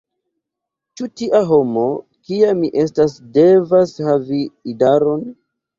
[1.01, 1.85] Ĉu tia homo,
[2.31, 5.29] kia mi estas, devas havi idaron?